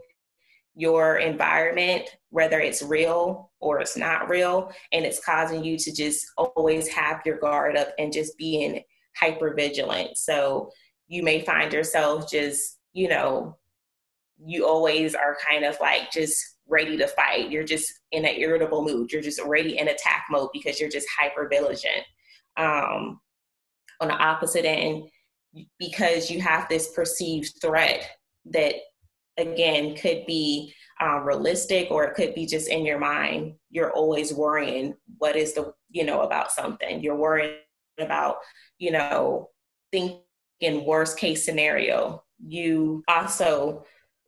[0.76, 6.26] your environment, whether it's real or it's not real, and it's causing you to just
[6.38, 8.82] always have your guard up and just being
[9.18, 10.18] hyper vigilant.
[10.18, 10.72] So
[11.08, 13.58] you may find yourself just, you know,
[14.42, 17.50] you always are kind of like just ready to fight.
[17.50, 19.12] You're just in an irritable mood.
[19.12, 22.06] You're just ready in attack mode because you're just hyper vigilant.
[22.58, 23.20] Um,
[24.02, 25.10] on the opposite end,
[25.78, 28.10] because you have this perceived threat
[28.46, 28.76] that,
[29.38, 33.56] again, could be uh, realistic or it could be just in your mind.
[33.70, 37.02] You're always worrying what is the, you know, about something.
[37.02, 37.56] You're worrying
[38.00, 38.38] about,
[38.78, 39.50] you know,
[39.92, 42.24] thinking worst case scenario.
[42.46, 43.86] You also,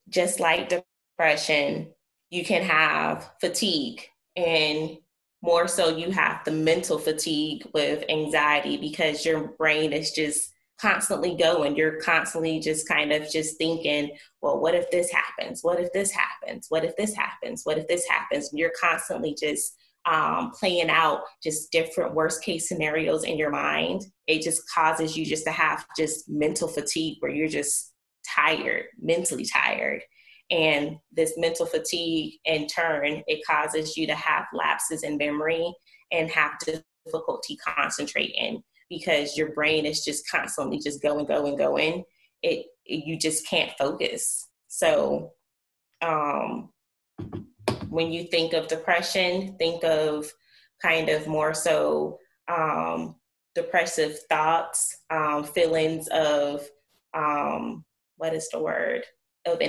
[0.10, 0.70] just like
[1.18, 1.94] depression,
[2.32, 4.02] you can have fatigue
[4.36, 4.98] and
[5.44, 11.36] more so you have the mental fatigue with anxiety because your brain is just constantly
[11.36, 11.76] going.
[11.76, 14.12] You're constantly just kind of just thinking
[14.42, 15.60] well what if this happens?
[15.62, 16.68] What if this happens?
[16.70, 17.62] What if this happens?
[17.64, 18.50] What if this happens?
[18.50, 19.76] And you're constantly just
[20.06, 24.06] um, playing out just different worst case scenarios in your mind.
[24.26, 27.94] It just causes you just to have just mental fatigue where you're just
[28.36, 30.02] tired, mentally tired.
[30.52, 35.74] And this mental fatigue, in turn, it causes you to have lapses in memory
[36.12, 36.52] and have
[37.06, 42.04] difficulty concentrating because your brain is just constantly just going, going, going.
[42.44, 44.50] It, you just can't focus.
[44.68, 45.32] So,
[46.02, 46.70] um,
[47.90, 50.32] when you think of depression, think of
[50.82, 53.16] kind of more so um,
[53.56, 56.68] depressive thoughts, um, feelings of
[57.14, 57.86] um,
[58.18, 59.04] what is the word
[59.46, 59.62] of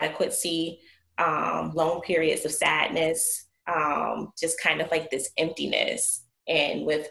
[0.00, 0.80] inadequacy,
[1.18, 6.24] um, long periods of sadness, um, just kind of like this emptiness.
[6.48, 7.08] And with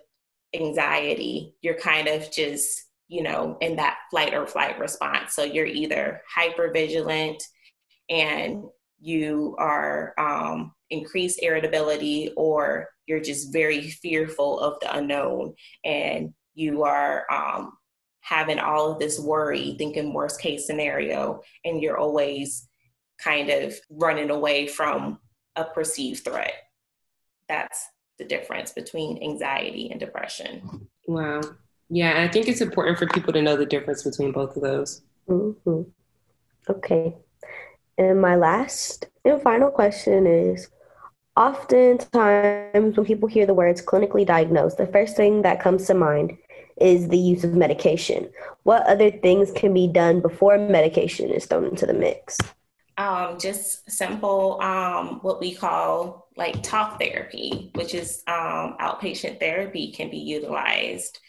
[0.53, 5.35] anxiety, you're kind of just you know in that fight or flight response.
[5.35, 7.41] So you're either hyper vigilant
[8.09, 8.63] and
[8.99, 16.83] you are um, increased irritability or you're just very fearful of the unknown and you
[16.83, 17.73] are um,
[18.21, 22.67] having all of this worry thinking worst case scenario and you're always
[23.17, 25.19] kind of running away from
[25.55, 26.53] a perceived threat
[27.47, 27.87] that's
[28.17, 31.41] the difference between anxiety and depression wow
[31.89, 35.01] yeah i think it's important for people to know the difference between both of those
[35.29, 35.81] mm-hmm.
[36.69, 37.15] okay
[37.97, 40.69] and my last and final question is
[41.37, 46.37] oftentimes when people hear the words clinically diagnosed, the first thing that comes to mind
[46.77, 48.29] is the use of medication.
[48.63, 52.37] What other things can be done before medication is thrown into the mix?
[52.97, 59.91] Um, just simple, um, what we call like talk therapy, which is um, outpatient therapy,
[59.91, 61.19] can be utilized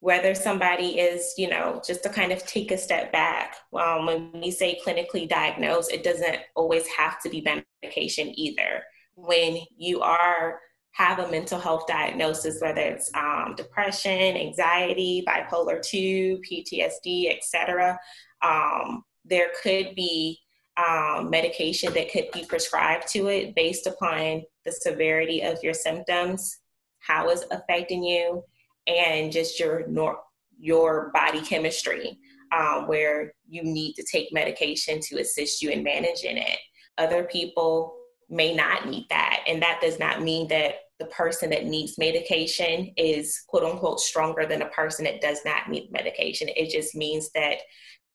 [0.00, 3.56] whether somebody is, you know, just to kind of take a step back.
[3.72, 7.44] Um, when we say clinically diagnosed, it doesn't always have to be
[7.82, 8.84] medication either.
[9.14, 10.60] When you are
[10.92, 17.98] have a mental health diagnosis, whether it's um, depression, anxiety, bipolar 2, PTSD, etc.,
[18.42, 20.38] um, there could be
[20.76, 26.58] um, medication that could be prescribed to it based upon the severity of your symptoms,
[26.98, 28.42] how it's affecting you,
[28.86, 30.20] and just your nor-
[30.58, 32.18] your body chemistry,
[32.56, 36.58] um, where you need to take medication to assist you in managing it.
[36.98, 37.96] Other people
[38.28, 42.90] may not need that, and that does not mean that the person that needs medication
[42.96, 46.48] is quote unquote stronger than a person that does not need medication.
[46.56, 47.58] It just means that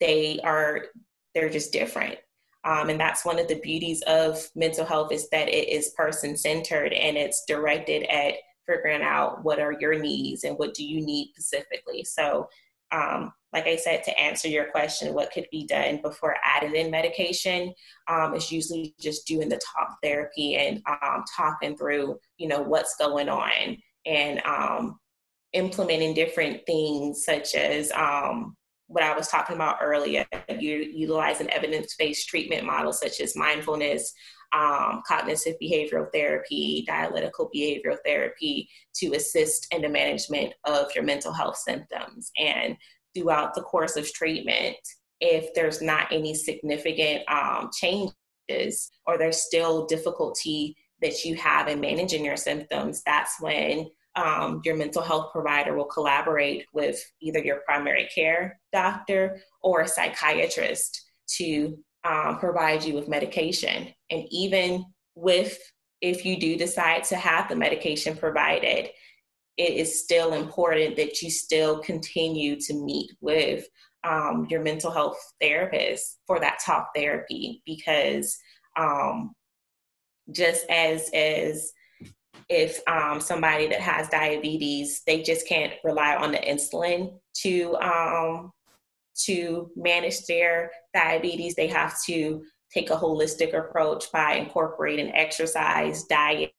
[0.00, 0.86] they are
[1.34, 2.18] they're just different.
[2.64, 6.36] Um, and that's one of the beauties of mental health is that it is person
[6.36, 8.34] centered and it's directed at
[8.66, 12.04] figuring out what are your needs and what do you need specifically.
[12.04, 12.48] So,
[12.92, 16.90] um, like I said, to answer your question, what could be done before adding in
[16.90, 17.74] medication
[18.08, 22.96] um, is usually just doing the talk therapy and um, talking through, you know, what's
[22.96, 24.98] going on and um,
[25.52, 28.56] implementing different things such as um,
[28.92, 34.12] what I was talking about earlier, you utilizing evidence-based treatment models such as mindfulness,
[34.52, 41.32] um, cognitive behavioral therapy, dialectical behavioral therapy to assist in the management of your mental
[41.32, 42.30] health symptoms.
[42.38, 42.76] And
[43.14, 44.76] throughout the course of treatment,
[45.20, 51.80] if there's not any significant um, changes or there's still difficulty that you have in
[51.80, 57.60] managing your symptoms, that's when um, your mental health provider will collaborate with either your
[57.64, 63.88] primary care doctor or a psychiatrist to um, provide you with medication.
[64.10, 64.84] And even
[65.14, 65.58] with,
[66.00, 68.90] if you do decide to have the medication provided,
[69.56, 73.66] it is still important that you still continue to meet with
[74.04, 78.36] um, your mental health therapist for that talk therapy because
[78.76, 79.32] um,
[80.30, 81.72] just as as
[82.48, 88.50] if um, somebody that has diabetes they just can't rely on the insulin to um,
[89.14, 96.52] to manage their diabetes, they have to take a holistic approach by incorporating exercise, diet,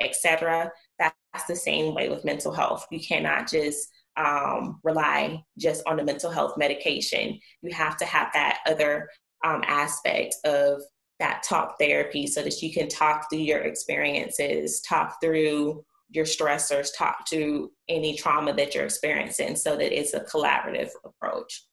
[0.00, 0.70] etc.
[0.98, 2.86] That's the same way with mental health.
[2.90, 7.38] You cannot just um, rely just on the mental health medication.
[7.62, 9.08] You have to have that other
[9.44, 10.80] um, aspect of
[11.18, 16.88] that talk therapy so that you can talk through your experiences, talk through your stressors,
[16.96, 21.64] talk to any trauma that you're experiencing so that it's a collaborative approach.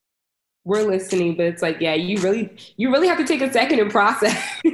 [0.65, 3.79] We're listening, but it's like, yeah, you really, you really have to take a second
[3.79, 4.41] and process.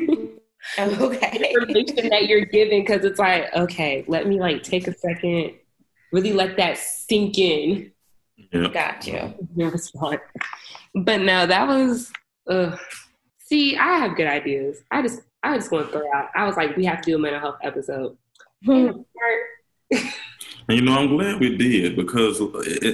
[0.80, 1.54] okay.
[1.56, 5.56] information that you're giving because it's like, okay, let me like take a second,
[6.12, 7.92] really let that sink in.
[8.54, 8.74] Yep.
[8.74, 9.34] Got you.
[10.96, 12.12] But no, that was.
[12.48, 12.78] Uh,
[13.50, 14.84] see, I have good ideas.
[14.92, 16.30] I just I just want to throw out.
[16.36, 18.18] I was like, we have to do a mental health episode.
[18.68, 19.06] and
[20.70, 22.40] you know, I'm glad we did because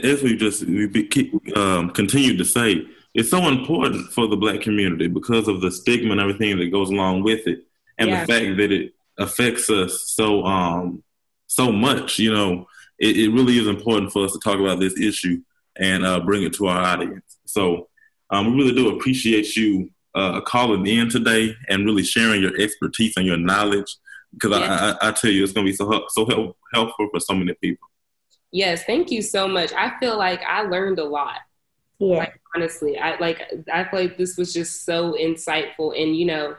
[0.03, 4.62] as we just we keep um, continue to say, it's so important for the black
[4.62, 7.60] community because of the stigma and everything that goes along with it,
[7.97, 11.03] and the fact that it affects us so um
[11.47, 12.20] so much.
[12.20, 12.68] You know,
[12.99, 15.41] it, it, really is important for us to talk about this issue
[15.78, 17.38] and uh, bring it to our audience.
[17.45, 17.89] So
[18.30, 23.13] um, we really do appreciate you uh, calling in today and really sharing your expertise
[23.18, 23.97] and your knowledge
[24.34, 27.20] because I, I, I, tell you it's going to be so so help, helpful for
[27.20, 27.88] so many people.
[28.51, 29.74] Yes, thank you so much.
[29.74, 31.39] I feel like I learned a lot.
[31.99, 32.18] Yeah.
[32.18, 33.41] Like, honestly, I like
[33.72, 36.55] I feel like this was just so insightful and you know,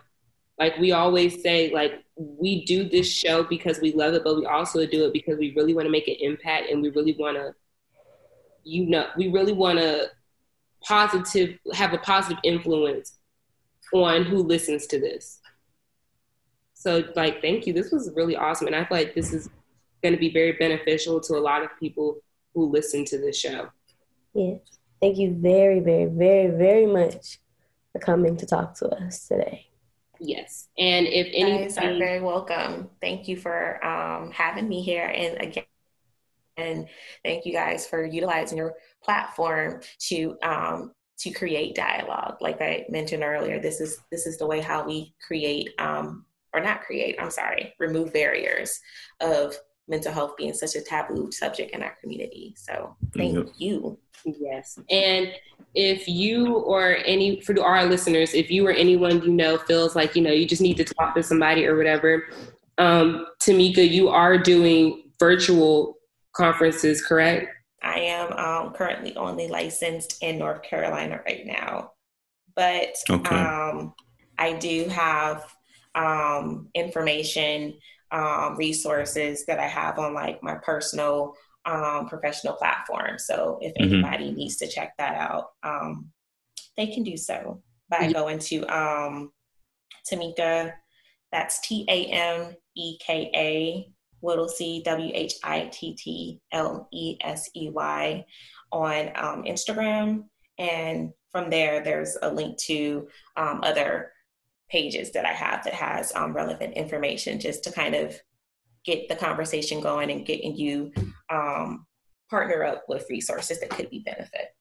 [0.58, 4.46] like we always say like we do this show because we love it, but we
[4.46, 7.36] also do it because we really want to make an impact and we really want
[7.36, 7.54] to
[8.64, 10.10] you know, we really want to
[10.82, 13.15] positive have a positive influence
[13.94, 15.40] on who listens to this.
[16.74, 17.72] So like thank you.
[17.72, 19.48] This was really awesome and I feel like this is
[20.02, 22.18] going to be very beneficial to a lot of people
[22.54, 23.68] who listen to this show.
[24.34, 24.56] Yeah.
[25.00, 27.38] Thank you very very very very much
[27.92, 29.66] for coming to talk to us today.
[30.18, 30.68] Yes.
[30.78, 32.88] And if any guys are very welcome.
[33.00, 35.64] Thank you for um, having me here and again
[36.56, 36.88] and
[37.24, 38.74] thank you guys for utilizing your
[39.04, 42.36] platform to um, to create dialogue.
[42.40, 46.60] Like i mentioned earlier this is this is the way how we create um, or
[46.60, 48.80] not create i'm sorry remove barriers
[49.20, 49.56] of
[49.88, 52.54] mental health being such a taboo subject in our community.
[52.56, 53.48] So thank yep.
[53.56, 53.98] you.
[54.24, 54.78] Yes.
[54.90, 55.32] And
[55.74, 60.16] if you or any for our listeners if you or anyone you know feels like
[60.16, 62.24] you know you just need to talk to somebody or whatever
[62.78, 65.98] um, Tameka you are doing virtual
[66.32, 67.48] conferences correct
[67.86, 71.92] I am um, currently only licensed in North Carolina right now,
[72.56, 73.36] but okay.
[73.36, 73.94] um,
[74.36, 75.54] I do have
[75.94, 77.78] um, information,
[78.10, 81.34] um, resources that I have on like my personal
[81.64, 83.18] um, professional platform.
[83.18, 84.04] So if mm-hmm.
[84.04, 86.10] anybody needs to check that out, um,
[86.76, 88.12] they can do so by mm-hmm.
[88.12, 89.30] going to
[90.10, 90.72] Tameka.
[91.30, 97.16] That's T A M E K A Whittlesey, W H I T T L E
[97.22, 98.24] S E Y,
[98.72, 100.24] on um, Instagram.
[100.58, 104.12] And from there, there's a link to um, other
[104.70, 108.18] pages that I have that has um, relevant information just to kind of
[108.84, 110.92] get the conversation going and getting you
[111.30, 111.86] um,
[112.30, 114.54] partner up with resources that could be benefit.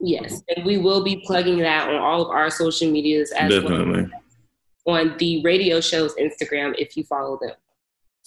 [0.00, 4.02] Yes, and we will be plugging that on all of our social medias as Definitely.
[4.02, 4.22] well
[4.86, 7.52] on the radio show's Instagram if you follow them.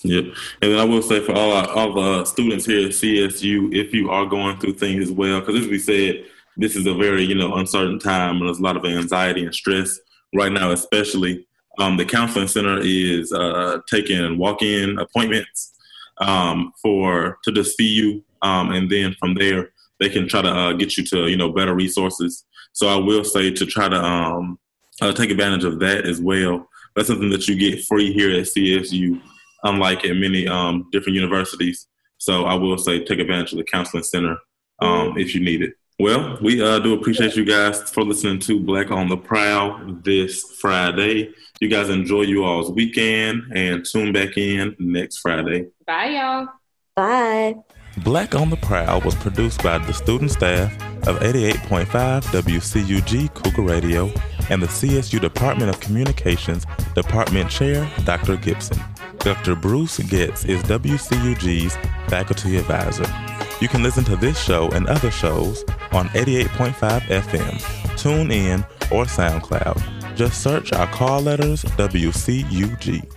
[0.03, 0.25] Yep.
[0.61, 3.93] And then I will say for all our, all the students here at CSU, if
[3.93, 6.25] you are going through things as well, because as we said,
[6.57, 9.53] this is a very, you know, uncertain time and there's a lot of anxiety and
[9.53, 9.99] stress
[10.33, 11.47] right now, especially.
[11.77, 15.73] Um, the counseling center is uh, taking walk-in appointments
[16.19, 20.49] um, for to just see you, um, and then from there they can try to
[20.49, 22.45] uh, get you to you know better resources.
[22.71, 24.57] So I will say to try to um,
[25.01, 26.69] uh, take advantage of that as well.
[26.95, 29.21] That's something that you get free here at CSU
[29.65, 31.87] unlike at many um, different universities.
[32.17, 34.37] So I will say take advantage of the counseling center
[34.79, 35.73] um, if you need it.
[35.99, 40.43] Well, we uh, do appreciate you guys for listening to Black on the Prowl this
[40.59, 41.33] Friday.
[41.61, 45.67] You guys enjoy you all's weekend and tune back in next Friday.
[45.87, 46.47] Bye, y'all.
[46.95, 47.55] Bye.
[48.03, 50.73] Black on the Prowl was produced by the student staff
[51.07, 54.11] of 88.5 WCUG Cougar Radio
[54.49, 58.35] and the CSU Department of Communications Department Chair, Dr.
[58.35, 58.79] Gibson.
[59.25, 59.55] Dr.
[59.55, 61.75] Bruce Getz is WCUG's
[62.07, 63.11] faculty advisor.
[63.59, 65.63] You can listen to this show and other shows
[65.93, 67.59] on 88.5 FM,
[67.97, 70.15] TuneIn, or SoundCloud.
[70.15, 73.14] Just search our call letters WCUG.